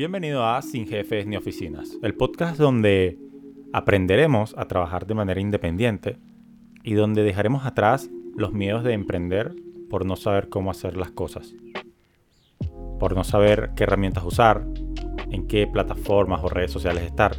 [0.00, 3.18] Bienvenido a Sin Jefes ni Oficinas, el podcast donde
[3.74, 6.16] aprenderemos a trabajar de manera independiente
[6.82, 9.54] y donde dejaremos atrás los miedos de emprender
[9.90, 11.54] por no saber cómo hacer las cosas,
[12.98, 14.64] por no saber qué herramientas usar,
[15.30, 17.36] en qué plataformas o redes sociales estar.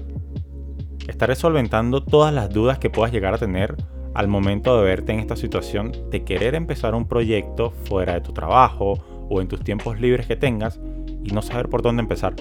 [1.08, 3.76] Estaré solventando todas las dudas que puedas llegar a tener
[4.14, 8.34] al momento de verte en esta situación de querer empezar un proyecto fuera de tu
[8.34, 10.80] trabajo o en tus tiempos libres que tengas
[11.24, 12.36] y no saber por dónde empezar.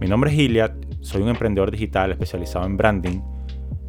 [0.00, 3.20] Mi nombre es Iliad, soy un emprendedor digital especializado en branding,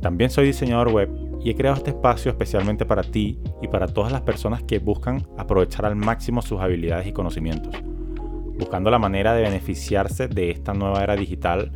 [0.02, 1.10] también soy diseñador web
[1.44, 5.26] y he creado este espacio especialmente para ti y para todas las personas que buscan
[5.38, 7.74] aprovechar al máximo sus habilidades y conocimientos,
[8.60, 11.72] buscando la manera de beneficiarse de esta nueva era digital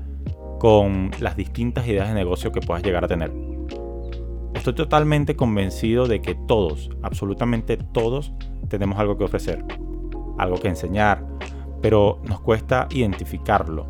[0.59, 3.31] con las distintas ideas de negocio que puedas llegar a tener.
[4.53, 8.33] Estoy totalmente convencido de que todos, absolutamente todos,
[8.67, 9.63] tenemos algo que ofrecer,
[10.37, 11.25] algo que enseñar,
[11.87, 13.85] pero nos cuesta identificarlo.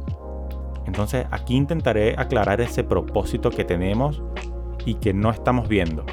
[0.86, 4.22] Entonces aquí intentaré aclarar ese propósito que tenemos
[4.86, 6.06] y que no estamos viendo.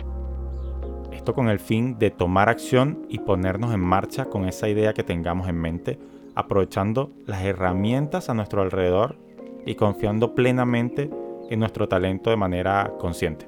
[1.13, 5.03] Esto con el fin de tomar acción y ponernos en marcha con esa idea que
[5.03, 5.99] tengamos en mente,
[6.35, 9.19] aprovechando las herramientas a nuestro alrededor
[9.67, 11.11] y confiando plenamente
[11.51, 13.47] en nuestro talento de manera consciente.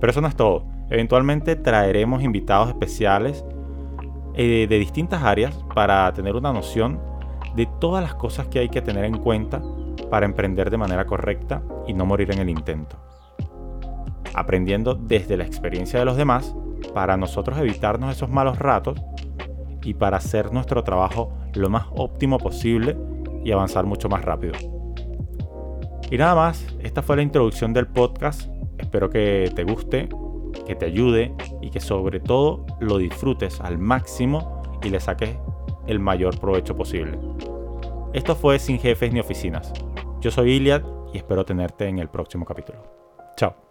[0.00, 0.66] Pero eso no es todo.
[0.90, 3.42] Eventualmente traeremos invitados especiales
[4.34, 7.00] eh, de distintas áreas para tener una noción
[7.54, 9.60] de todas las cosas que hay que tener en cuenta
[10.10, 12.96] para emprender de manera correcta y no morir en el intento.
[14.34, 16.54] Aprendiendo desde la experiencia de los demás
[16.94, 19.00] para nosotros evitarnos esos malos ratos
[19.82, 22.96] y para hacer nuestro trabajo lo más óptimo posible
[23.44, 24.54] y avanzar mucho más rápido.
[26.10, 28.50] Y nada más, esta fue la introducción del podcast.
[28.78, 30.08] Espero que te guste
[30.66, 35.36] que te ayude y que sobre todo lo disfrutes al máximo y le saques
[35.86, 37.18] el mayor provecho posible.
[38.12, 39.72] Esto fue Sin Jefes ni Oficinas.
[40.20, 42.82] Yo soy Iliad y espero tenerte en el próximo capítulo.
[43.36, 43.69] Chao.